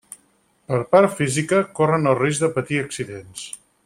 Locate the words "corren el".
1.81-2.17